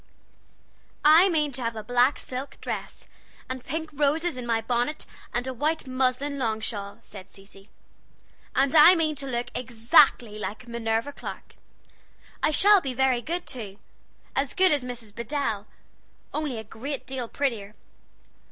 [1.05, 3.07] "I mean to have a black silk dress,
[3.47, 7.69] and pink roses in my bonnet, and a white muslin long shawl," said Cecy;
[8.55, 11.53] "and I mean to look exactly like Minerva Clark!
[12.41, 13.77] I shall be very good, too;
[14.35, 15.13] as good as Mrs.
[15.13, 15.67] Bedell,
[16.33, 17.75] only a great deal prettier.